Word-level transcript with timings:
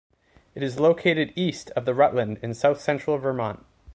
It 0.55 0.63
is 0.63 0.79
located 0.79 1.31
east 1.35 1.69
of 1.75 1.85
Rutland 1.85 2.39
in 2.41 2.55
south-central 2.55 3.19
Vermont. 3.19 3.63